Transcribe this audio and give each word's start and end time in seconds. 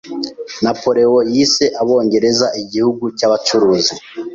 Napoleon 0.63 1.19
yise 1.33 1.65
Abongereza 1.81 2.47
igihugu 2.61 3.03
cyabacuruzi. 3.17 3.93